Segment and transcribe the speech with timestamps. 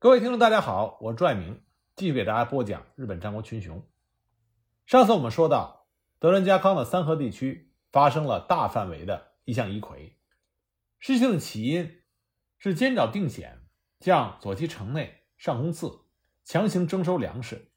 [0.00, 1.60] 各位听众，大家好，我是朱爱明，
[1.96, 3.84] 继续给大家播讲日本战国群雄。
[4.86, 5.88] 上次我们说到，
[6.20, 10.12] 德川家康的三河地区发生了大范围的一向一揆，
[11.00, 12.00] 事情的起因
[12.58, 13.66] 是兼沼定显
[13.98, 16.02] 向左旗城内上宫寺
[16.44, 17.72] 强行征收粮食，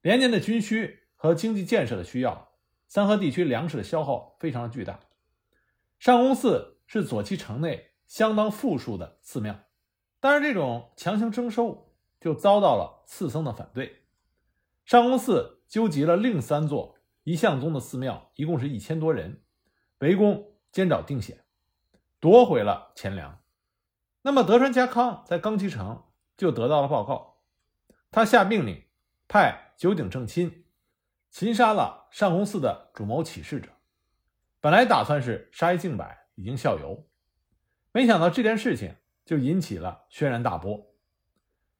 [0.00, 2.54] 连年的军需和经济建设的需要，
[2.88, 4.98] 三河地区粮食的消耗非常的巨大。
[5.98, 9.60] 上宫寺是左旗城内相当富庶的寺庙。
[10.24, 14.04] 但是这种强行征收就遭到了次僧的反对。
[14.86, 19.42] 上宫寺纠集了另三座一向宗的寺庙，一共是一千多人，
[19.98, 21.44] 围攻监沼定显，
[22.20, 23.42] 夺回了钱粮。
[24.22, 26.04] 那么德川家康在冈崎城
[26.38, 27.42] 就得到了报告，
[28.10, 28.82] 他下命令
[29.28, 30.64] 派九鼎正亲
[31.28, 33.68] 擒杀了上宫寺的主谋起事者。
[34.62, 37.06] 本来打算是杀一儆百，以儆效尤，
[37.92, 38.96] 没想到这件事情。
[39.24, 40.94] 就引起了轩然大波。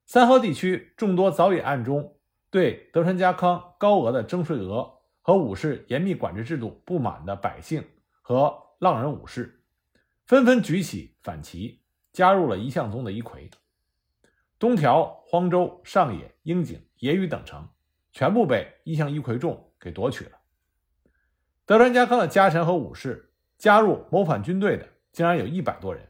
[0.07, 2.19] 三河地区众多早已暗中
[2.51, 7.83] 对德川家康高额的征税额和武士严密管制制度不满的百姓
[8.21, 9.65] 和浪人武士，
[10.27, 13.51] 纷纷举起反旗，加入了一向宗的一揆。
[14.59, 17.69] 东条、荒州、上野、樱井、野羽等城
[18.13, 20.33] 全部被一向一揆众给夺取了。
[21.67, 26.07] 德川家康的家臣和武士加入谋反军队的，竟然有一百多人。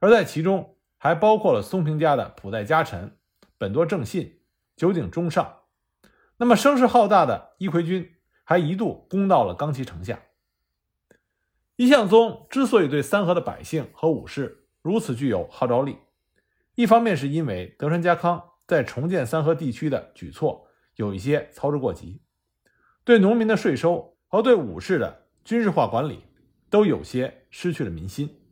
[0.00, 3.16] 而在其中还包括了松平家的普代家臣
[3.58, 4.40] 本多正信、
[4.76, 5.60] 九井忠尚。
[6.38, 10.20] 那么声势浩大的伊奎军还一度攻到了冈崎城下。
[11.76, 15.98] 一向宗之所以对三河的百姓和武士如此具有号召力，
[16.74, 22.22] 一方面是因为德川家康在重建三河地区的举措有一些操之过急，
[23.04, 26.24] 对农民的税收和对武士的军事化管理
[26.70, 28.45] 都有些失去了民心。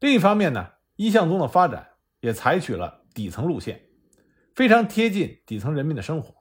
[0.00, 1.88] 另一方面呢，一向宗的发展
[2.20, 3.88] 也采取了底层路线，
[4.54, 6.32] 非常贴近底层人民的生活，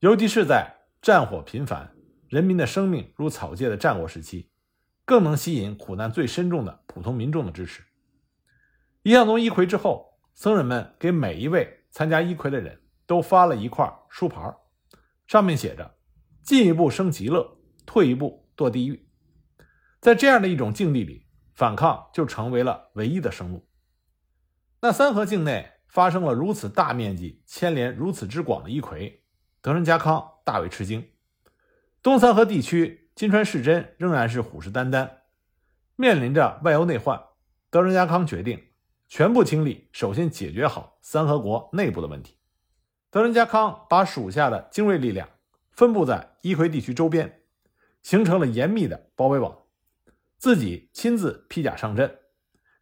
[0.00, 1.94] 尤其是在战火频繁、
[2.28, 4.50] 人民的生命如草芥的战国时期，
[5.04, 7.84] 更能吸引苦难最深重的普通民众的支持。
[9.04, 14.52] 一向宗一揆之后，僧人们给每一位参加一揆的人都发了一块书牌，
[15.28, 15.94] 上面写着
[16.42, 19.08] ：“进一步生极乐，退一步堕地狱。”
[20.02, 21.28] 在这样的一种境地里。
[21.60, 23.68] 反抗就成为了唯一的生路。
[24.80, 29.20] 那三河境内发生了如此大面积、牵连如此之广的一揆，
[29.60, 31.06] 德川家康大为吃惊。
[32.02, 35.10] 东三河地区金川市真仍然是虎视眈眈，
[35.96, 37.22] 面临着外忧内患，
[37.68, 38.68] 德川家康决定
[39.06, 42.38] 全部精力，首先解决好三河国内部的问题。
[43.10, 45.28] 德川家康把属下的精锐力量
[45.72, 47.42] 分布在一揆地区周边，
[48.00, 49.59] 形成了严密的包围网。
[50.40, 52.18] 自己亲自披甲上阵，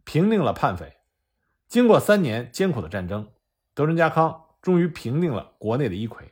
[0.05, 0.99] 平定了叛匪。
[1.67, 3.33] 经过三年艰苦的战争，
[3.75, 6.31] 德仁家康终于平定了国内的一揆。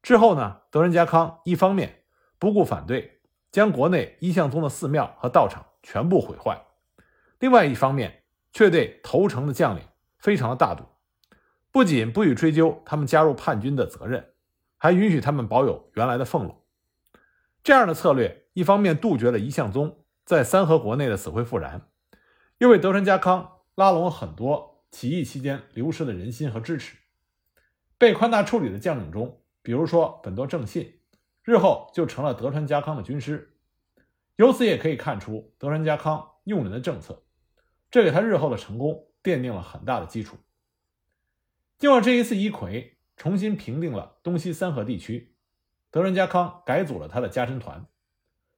[0.00, 2.04] 之后呢，德仁家康一方面
[2.38, 6.54] 不顾反对，将国内一向宗的寺庙和道场全部毁坏；
[7.40, 8.22] 另外一方面，
[8.52, 9.82] 却对投诚的将领
[10.20, 10.84] 非常的大度，
[11.72, 14.34] 不仅不予追究他们加入叛军的责任，
[14.76, 16.62] 还允许他们保有原来的俸禄。
[17.64, 19.97] 这样的策略，一方面杜绝了一向宗。
[20.28, 21.88] 在三河国内的死灰复燃，
[22.58, 26.98] 又为德川家康拉拢了很多起义期间流失的人心和支持。
[27.96, 31.00] 被宽大处理的将领中，比如说本多正信，
[31.42, 33.56] 日后就成了德川家康的军师。
[34.36, 37.24] 由此也可以看出德川家康用人的政策，
[37.90, 40.36] 这给他日后的成功奠定了很大的基础。
[41.78, 45.34] 经过这一次一揆，重新平定了东西三河地区，
[45.90, 47.86] 德川家康改组了他的家臣团，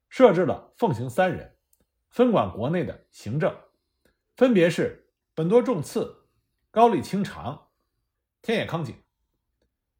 [0.09, 1.55] 设置了奉行三人。
[2.11, 3.57] 分管国内的行政，
[4.37, 6.27] 分别是本多重次、
[6.71, 7.69] 高丽清长、
[8.43, 8.95] 天野康景。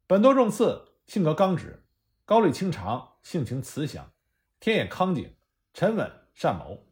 [0.07, 1.85] 本多重次性格刚直，
[2.25, 4.11] 高丽清长性情慈祥，
[4.59, 5.33] 天野康景
[5.73, 6.85] 沉稳善谋。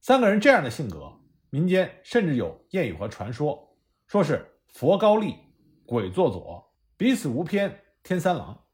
[0.00, 1.20] 三个人这样的性格，
[1.50, 5.36] 民间甚至有谚语和传说，说是佛高丽，
[5.86, 8.66] 鬼坐左，彼此无偏，天三郎。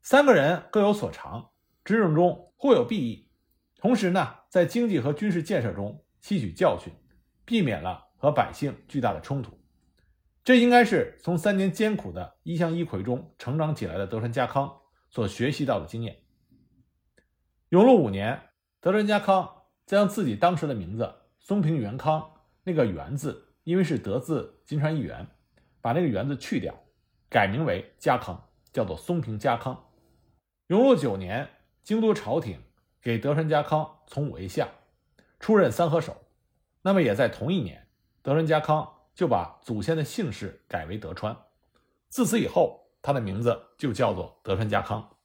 [0.00, 1.50] 三个人各有所长，
[1.84, 3.30] 执政中互有裨益。
[3.76, 6.92] 同时呢，在经济和军事建设中吸取教训，
[7.44, 9.58] 避免了和百姓巨大的冲突。
[10.44, 14.72] 这应该是从三年艰苦的一向一揆中成长起来的德川家康
[15.10, 16.16] 所学习到的经验。
[17.70, 18.40] 永禄五年，
[18.80, 22.24] 德川家康将自己当时的名字松平元康
[22.62, 25.26] 那个“元”字，因为是德字金川一元，
[25.80, 26.72] 把那个“元”字去掉，
[27.28, 28.40] 改名为家康，
[28.72, 29.84] 叫做松平家康。
[30.68, 31.50] 永禄九年，
[31.82, 32.60] 京都朝廷。
[33.04, 34.66] 给德川家康从五位下，
[35.38, 36.24] 出任三河守。
[36.80, 37.86] 那么也在同一年，
[38.22, 41.36] 德川家康就把祖先的姓氏改为德川。
[42.08, 45.18] 自此以后，他的名字就叫做德川家康。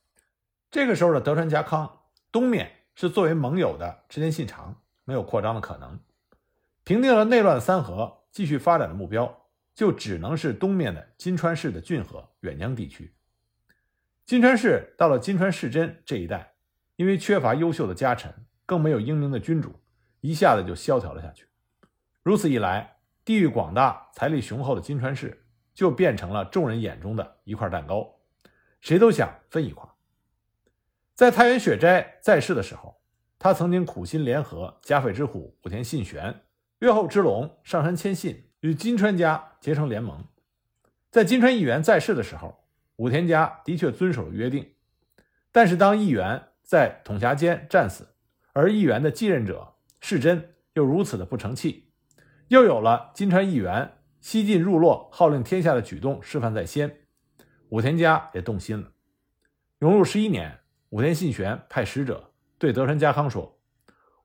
[0.69, 2.01] 这个时候的德川家康，
[2.33, 5.97] 东面是作为盟友的织田信长，没有扩张的可能。
[6.83, 13.15] 平定了内乱的三河，继续发展的目标就只能是东面的金川市的骏河远江地区。
[14.25, 16.55] 金川市到了金川市真这一带，
[16.99, 19.73] 因为缺乏优秀的家臣，更没有英明的君主，
[20.19, 21.47] 一下子就萧条了下去。
[22.23, 28.15] 如此一来，地域广大、财力雄厚的金川市就变成了众人眼中的一块蛋糕，
[28.81, 29.87] 谁都想分一块。
[31.15, 32.99] 在太原雪斋在世的时候，
[33.39, 36.41] 他曾经苦心联合甲斐之虎武田信玄、
[36.79, 40.25] 越后之龙上杉谦信与金川家结成联盟。
[41.09, 42.59] 在金川义元在世的时候。
[42.97, 44.73] 武田家的确遵守了约定，
[45.53, 48.09] 但是当义元在统辖间战死，
[48.53, 51.89] 而义元的继任者世真又如此的不成器，
[52.49, 57.07] 又有了金川义元西进入洛、号令天下的举动示范在先，
[57.69, 58.91] 武田家也动心了。
[59.79, 63.59] 永禄十一年，武田信玄派使者对德川家康说：“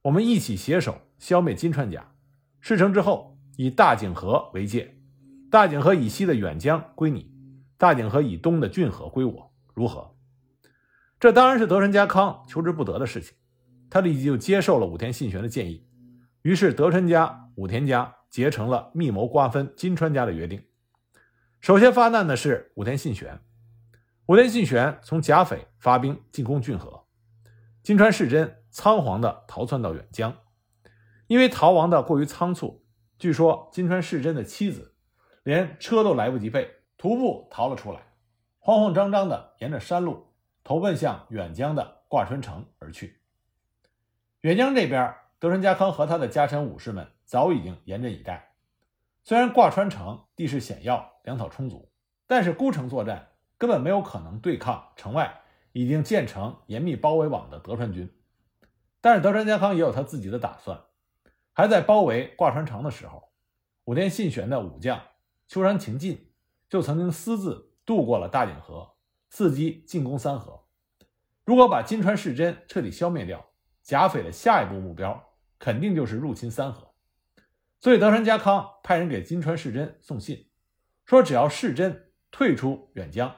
[0.02, 2.12] 我们一起携手消灭金川家，
[2.61, 4.99] 事成之后，以大井河为界，
[5.50, 7.32] 大井河以西的远江归你。”
[7.79, 10.13] 大井河以东的郡河归我，如何？
[11.25, 13.35] 这当然是德川家康求之不得的事情。
[13.88, 15.88] 他立即就接受了武田信玄的建议，
[16.43, 20.62] 于是德川家、武田家结成了密谋瓜分金川家的约定。
[21.62, 23.41] 首先发难的是武田信玄。
[24.26, 27.06] 武田信玄从甲斐发兵进攻郡河，
[27.82, 30.37] 金川世真仓皇地逃窜到远江。
[31.27, 32.85] 因为逃亡的过于仓促，
[33.19, 34.94] 据说金川世真的妻子
[35.43, 36.70] 连车都来不及备。
[36.99, 38.12] 徒步逃了出来，
[38.59, 40.33] 慌慌张张地沿着山路
[40.64, 43.20] 投奔向远江的挂川城而去。
[44.40, 48.55] 远江这边，德川家康和他的家臣武士们早已经严阵以待。
[49.22, 51.93] 虽然挂川城地势险要，粮草充足，
[52.26, 58.12] 但是孤城作战根本没有可能对抗城外已经建成严密包围网的德川军。
[59.00, 60.82] 但是德川家康也有他自己的打算，
[61.52, 63.31] 还在包围挂川城的时候，
[63.84, 65.00] 武田信玄的武将
[65.46, 66.31] 秋山晴进。
[66.67, 68.94] 就曾经私自渡过了大井河，
[69.34, 70.60] 伺机进攻三河。
[71.44, 73.44] 如果把金川世真彻底消灭掉，
[73.82, 76.92] 甲斐的下一步目标肯定就是入侵三河。
[77.81, 80.46] 所以德川家康派人给金川世真送信，
[81.04, 83.34] 说只要世真退出远江，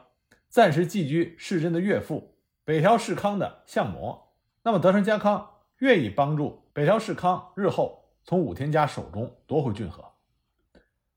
[0.51, 4.35] 暂时寄居世真的岳父北条氏康的相模，
[4.65, 5.49] 那么德川家康
[5.79, 10.13] 愿意帮助北条氏康日后从武田家手中夺回骏河。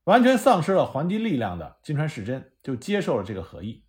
[0.04, 3.84] 完全丧失了还击力量的金川世真就接受了这个合议，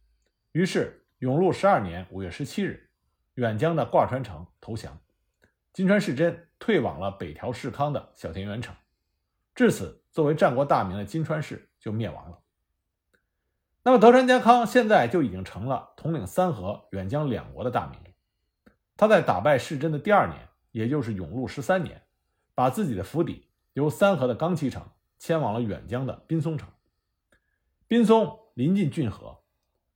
[0.51, 2.89] 于是永禄十二年五月十七日，
[3.35, 4.99] 远江的挂川城投降，
[5.73, 8.75] 金川世真退往了北条氏康的小田原城，
[9.55, 12.39] 至此，作为战国大名的金川氏就灭亡了。
[13.83, 17.99] 那么德川家康现在就已经成了统领三河、远江两国的大名。
[18.97, 22.03] 他在打败世真的第二年，也就是永禄十三年，
[22.53, 24.89] 把自己的府邸由三河的冈崎城。
[25.23, 26.67] 迁往了远江的滨松城。
[27.87, 29.40] 滨松临近骏河，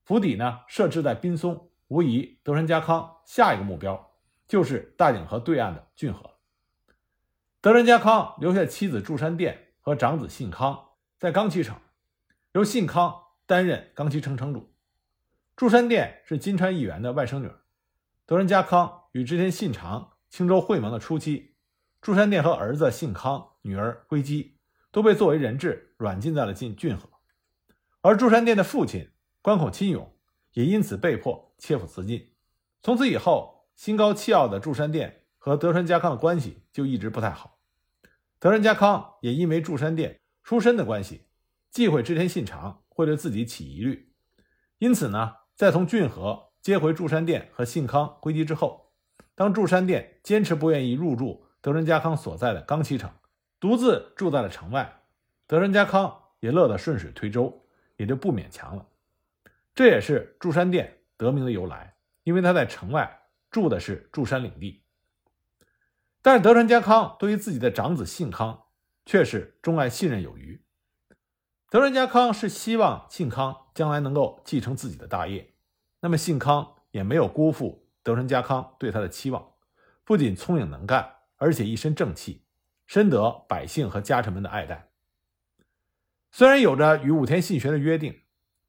[0.06, 4.14] 府邸呢设置在滨松，无疑德川家康下一个目标
[4.48, 6.32] 就是大井河对岸的骏河。
[7.60, 11.76] 德川家康留下妻子祝山殿和长子信康在冈崎城，
[12.54, 13.14] 由信康
[13.46, 14.74] 担任冈崎城城主。
[15.56, 17.52] 祝山殿是金川议员的外甥女。
[18.26, 21.56] 德川家康与织田信长青州会盟的初期，
[22.02, 24.54] 祝山殿和儿子信康、女儿归姬。
[24.92, 27.10] 都被作为人质软禁在了晋骏河，
[28.00, 29.12] 而祝山殿的父亲
[29.46, 30.12] 关口亲勇
[30.54, 32.32] 也因此被迫切腹自尽。
[32.82, 37.60] 从此以后，心高气傲的祝山殿和德川家康的关系就一直不太好。
[38.40, 41.28] 德川家康也因为祝山殿出身的关系，
[41.70, 44.12] 忌讳织田信长会对自己起疑虑，
[44.80, 48.94] 因此呢，在从骏河接回祝山殿和信康归集之后，
[49.36, 53.12] 当祝山殿坚持不愿意入住德川家康所在的冈崎城。
[53.60, 55.04] 独自住在了城外，
[55.46, 58.88] 德川家康也乐得顺水推舟，也就不勉强了。
[59.76, 64.84] 这也是祝山殿得名的由来，因为他在城外住的是祝山领地。
[66.22, 68.64] 但是德川家康对于自己的长子信康
[69.06, 70.64] 却是钟爱信任有余。
[71.70, 75.54] 德川家康是希望信康将来能够继承自己的大业，
[76.00, 79.54] 那么信康也没有辜负德川家康对他的期望，
[80.04, 82.44] 不仅聪颖能干，而且一身正气。
[82.88, 84.92] 深得百姓和家臣们的爱戴。
[86.32, 88.22] 虽然有着与武田信玄的约定，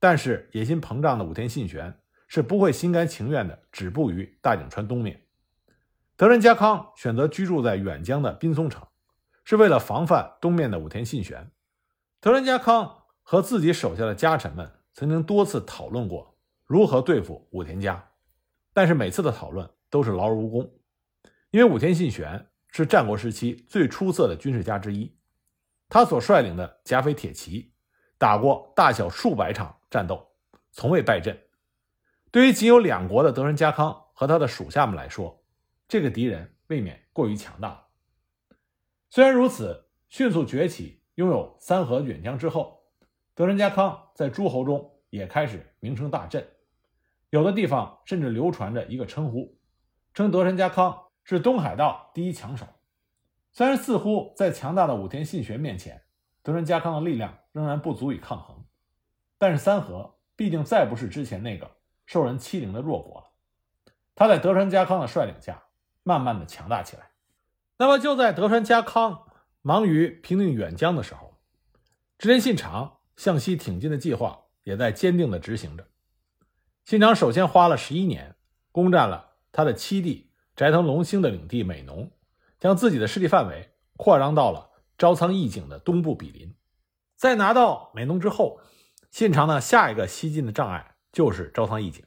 [0.09, 1.99] 但是野心膨胀的武田信玄
[2.29, 5.27] 是不会心甘情愿的止步于大井川东面。
[6.17, 8.87] 德川家康选择居住在远江的滨松城，
[9.43, 11.51] 是为了防范东面的武田信玄。
[12.21, 18.13] 德川家康和自己手下的家臣们曾经多次讨论过如何对付武田家，
[18.73, 20.73] 但是每次的讨论都是劳而无功，
[21.51, 25.19] 因为武田信玄是战国时期最出色的军事家之一，
[25.89, 27.75] 他所率领的甲斐铁骑
[28.17, 30.27] 打过大小数百场战斗，
[30.73, 31.39] 从未败阵。
[32.31, 35.43] 对于仅有两国的德川家康和他的属下们来说，
[35.89, 37.87] 这个敌人未免过于强大。
[39.09, 42.83] 虽然如此，迅速崛起、拥有三河远江之后，
[43.35, 46.47] 德川家康在诸侯中也开始名声大振。
[47.31, 49.59] 有的地方甚至流传着一个称呼，
[50.13, 52.67] 称德川家康是东海道第一强手。
[53.53, 56.03] 虽然似乎在强大的武田信玄面前，
[56.43, 58.56] 德川家康的力量仍然不足以抗衡，
[59.39, 61.71] 但是三河毕竟再不是之前那个。
[62.09, 63.27] 受人欺凌的弱国了，
[64.15, 65.65] 他在德川家康的率领下，
[66.05, 67.11] 慢慢的强大起来。
[67.79, 69.27] 那么就在德川家康
[69.61, 71.35] 忙于平定远江的时候，
[72.17, 75.85] 织田信长向西挺进的计划也在坚定的执行着。
[76.85, 78.37] 信长首先花了十一年，
[78.71, 82.13] 攻占了他的七弟斋藤龙兴的领地美浓，
[82.61, 86.55] 将自己的势力范围扩张到了朝仓义景的东部比邻。
[87.17, 88.61] 在拿到美浓之后，
[89.11, 90.93] 信长呢下一个西进的障碍。
[91.13, 92.05] 就是朝仓义景。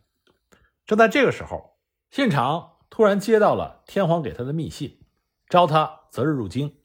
[0.86, 1.80] 正在这个时候，
[2.12, 5.00] 信长突然接到了天皇给他的密信，
[5.48, 6.78] 召他择日入京。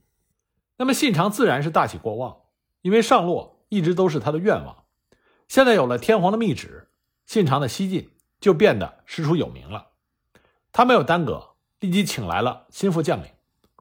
[0.79, 2.45] 那么信长自然是大喜过望，
[2.81, 4.87] 因为上洛一直都是他的愿望。
[5.49, 6.89] 现在有了天皇的密旨，
[7.27, 9.89] 信长的西进就变得师出有名了。
[10.73, 13.33] 他没有耽搁，立即请来了心腹将领，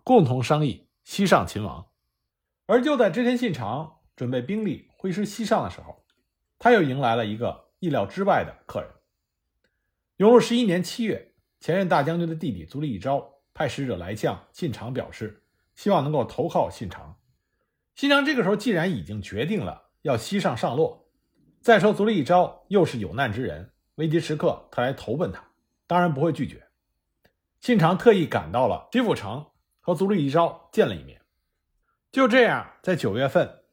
[0.03, 1.87] 共同商议西上秦王。
[2.65, 6.02] 而就在织田信长准备兵力挥师西上的时候，
[6.63, 7.61] 他又迎来了一个。
[7.79, 8.89] 意料之外的客人。
[10.15, 15.43] 永禄十一年七月，前任大将军的弟弟足利义昭派使者来向信长表示，
[15.75, 17.19] 希望能够投靠信长。
[17.93, 21.09] 信长这个时候既然已经决定了要西上上洛，
[21.59, 25.43] 再说足利义昭又是有难之人，危急时刻他来投奔他，
[25.85, 26.65] 当然不会拒绝。
[27.59, 29.47] 信长特意赶到了吉府城，
[29.81, 31.19] 和足利义昭见了一面。
[32.13, 33.63] 就这样，在九月份，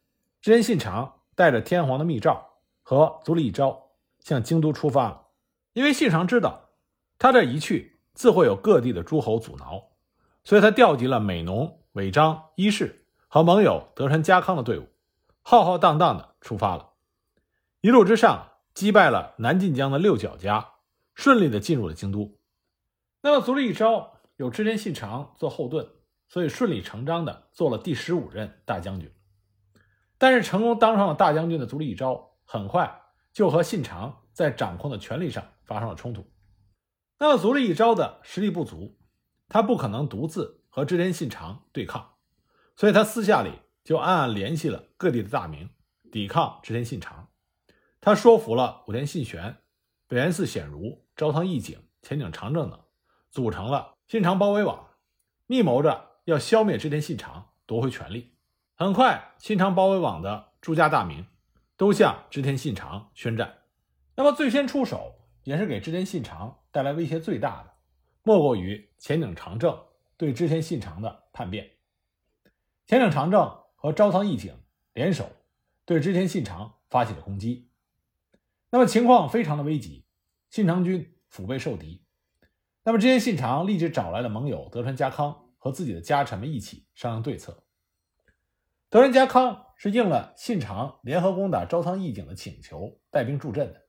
[0.40, 2.49] 织田信长带着天皇的密诏
[2.90, 3.86] 和足利义昭。
[4.18, 5.28] 向京都出发了，
[5.74, 6.70] 因为信长知道
[7.18, 9.92] 他这一去自会有各地的诸侯阻挠，
[10.44, 14.88] 所以他调集了美浓、尾张、伊势和盟友德川家康的队伍，
[15.40, 16.90] 浩浩荡荡的出发了。
[17.80, 20.68] 一路之上击败了南近江的六角家，
[21.14, 22.36] 顺利的进入了京都。
[23.22, 25.88] 那么足利义昭有织田信长做后盾，
[26.28, 29.10] 所以顺理成章的做了第十五任大将军。
[30.18, 32.96] 但是成功当上了大将军的足利义昭，很快。
[33.32, 36.28] 就和信长在掌控的权力上发生了冲突。
[37.20, 38.98] 那么足利义昭的实力不足，
[39.48, 42.14] 他不可能独自和织田信长对抗，
[42.74, 43.52] 所以他私下里
[43.84, 45.70] 就暗暗联系了各地的大名，
[46.10, 47.28] 抵抗织田信长。
[48.00, 49.58] 他说服了武田信玄、
[50.08, 52.80] 北原寺显如、朝仓义景、前景长政等，
[53.30, 54.88] 组成了信长包围网，
[55.46, 58.34] 密谋着要消灭织田信长，夺回权力。
[58.74, 61.26] 很快，信长包围网的诸家大名。
[61.80, 63.60] 都向织田信长宣战，
[64.14, 67.72] 那么最先出手，也是给织田信长带来威胁最大的，
[68.22, 69.86] 莫过于前井长政
[70.18, 71.70] 对织田信长的叛变。
[72.86, 74.54] 前井长政和朝仓义景
[74.92, 75.32] 联手，
[75.86, 77.70] 对织田信长发起了攻击。
[78.68, 80.04] 那么情况非常的危急，
[80.50, 82.04] 信长军腹背受敌。
[82.82, 87.64] 那么织田信长立即找来了盟友德川家康和自己的家臣们一起商量对策。
[88.90, 93.86] 德川家康是应了信长联合攻打朝仓义景的请求，带兵助阵的。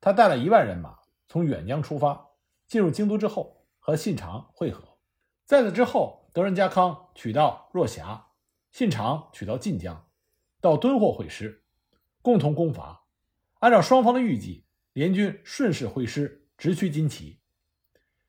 [0.00, 2.30] 他带了一万人马从远江出发，
[2.66, 4.96] 进入京都之后和信长会合。
[5.44, 8.28] 在此之后，德仁家康取到若狭，
[8.72, 10.08] 信长取到晋江，
[10.62, 11.62] 到敦煌会师，
[12.22, 13.04] 共同攻伐。
[13.58, 17.38] 按照双方的预计，联军顺势会师，直趋金崎。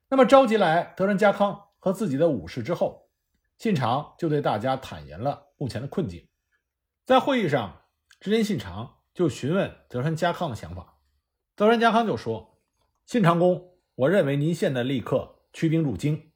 [0.10, 3.08] 那么召集来德仁家康和自己的武士之后，
[3.58, 5.48] 信长就对大家坦言了。
[5.56, 6.28] 目前的困境，
[7.10, 7.86] 在会议上，
[8.20, 11.00] 织田信长就询问德川家康的想法。
[11.56, 12.62] 德川家康就说
[13.08, 16.30] ：“信长公，我认为您现在立刻驱兵入京，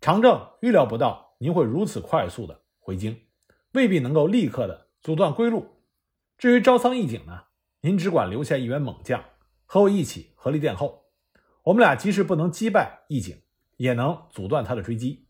[0.00, 3.20] 长政预料不到您会如此快速的回京，
[3.70, 5.76] 未必能够立刻的阻断归路。
[6.36, 7.44] 至于朝仓义景呢，
[7.82, 9.24] 您只管留下一员猛将，
[9.64, 11.04] 和我一起合力殿后，
[11.62, 13.40] 我们俩即使不能击败义景，
[13.76, 15.28] 也能阻断他的追击。”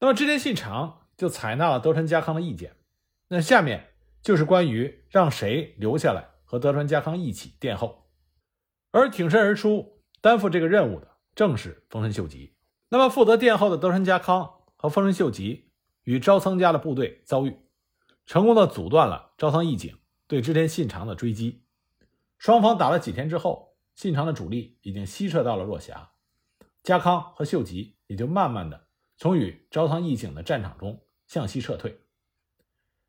[0.00, 1.00] 那么织田信长。
[1.14, 2.74] 就采纳了德川家康的意见。
[3.34, 8.10] 那下面就是关于让谁留下来和德川家康一起殿后，
[8.90, 12.58] 而挺身而出担负这个任务的正是丰臣秀吉。
[12.90, 15.72] 那么负责殿后的德川家康和丰臣秀吉
[16.02, 17.56] 与朝仓家的部队遭遇，
[18.26, 19.96] 成功的阻断了朝仓义景
[20.26, 21.64] 对织田信长的追击。
[22.36, 26.12] 双方打了几天之后，信长的主力已经西撤到了若狭，
[26.82, 31.98] 家康和秀吉也就慢慢的从与朝仓义景的战场中向西撤退。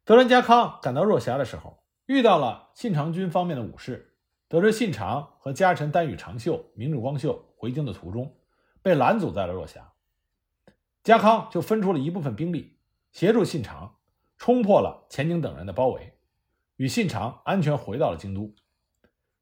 [0.06, 4.18] 德川家康赶到若狭的时候，遇到了信长军方面的武士，
[4.50, 8.36] 得知信长和家臣丹羽长秀、明智光秀回京的途中
[8.82, 9.94] 被拦阻在了若狭，
[11.04, 12.78] 家康就分出了一部分兵力
[13.14, 13.96] 协助信长
[14.38, 16.18] 冲破了前景等人的包围，
[16.76, 18.54] 与信长安全回到了京都，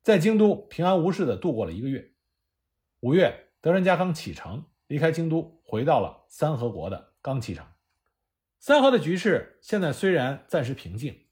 [0.04, 2.12] 在京都平安无事的度过了一个月。
[3.00, 7.66] 五月，德川家康启程离开京都，回到了三河国的冈崎城。
[8.62, 11.26] 三河的局势现在虽然暂时平静，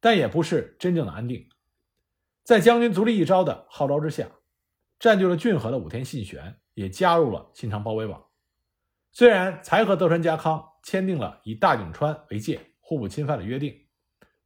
[0.00, 1.48] 但也不是真正的安定。
[2.44, 4.30] 在将军足利义昭的号召之下，
[4.98, 8.22] 占据了骏河的武田信玄也加入了信长包围网。
[9.12, 13.86] 虽然才和德川家康签订了以大井川为界、互不侵犯的约定，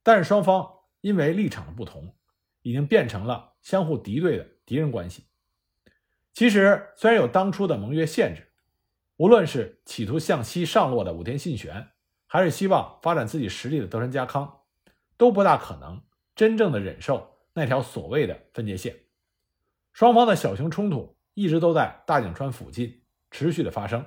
[0.05, 0.65] 但是双方
[1.01, 2.15] 因为立场的不同，
[2.63, 5.27] 已经变成了相互敌对的敌人关系。
[6.33, 8.53] 其实，虽然有当初的盟约限制，
[9.17, 11.89] 无论是企图向西上落的武田信玄，
[12.33, 14.61] 还是希望发展自己实力的德川家康，
[15.19, 16.01] 都不大可能
[16.35, 19.01] 真正的忍受那条所谓的分界线。
[19.93, 24.07] 双方的小型冲突一直都在大井川附近持续的发生。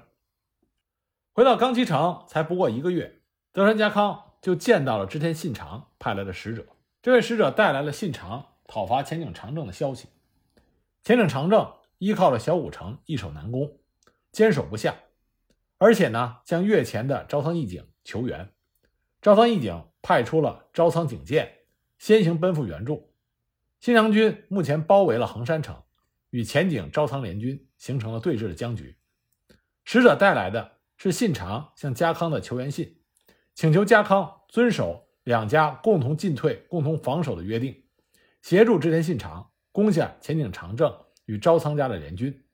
[1.33, 6.65] 回到冈崎城才不过一个月，德川家康就见到了织田信长派来的使者。
[7.03, 10.07] 这位使者带来了信长讨伐前井长政的消息。
[11.03, 13.77] 前井长政依靠了小武城易守难攻，
[14.31, 14.95] 坚守不下，
[15.77, 17.87] 而且呢，将越前的朝仓义景。
[18.05, 18.53] 求援，
[19.19, 21.51] 朝仓义景派出了朝仓景建
[21.97, 23.11] 先行奔赴援助。
[23.79, 25.81] 信长军目前包围了横山城，
[26.29, 28.95] 与前景朝仓联军形成了对峙的僵局。
[29.83, 33.01] 使者带来的是信长向家康的求援信，
[33.55, 37.83] 请求家康遵守两家共同进退、共同防守的约定，
[38.43, 40.95] 协助织田信长攻下前景长政
[41.25, 42.45] 与朝仓家的联军。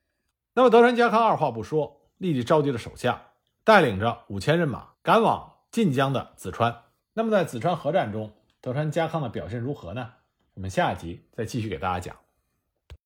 [0.54, 3.34] 那么德川家康二话不说，立即召集了手下，
[3.66, 4.92] 带领着五千人马。
[5.04, 6.84] 赶往晋江的子川。
[7.14, 10.16] 那么，在子川合战中，德川家康的表现如何呢？
[10.54, 12.18] 我们下一集再继续给大家讲。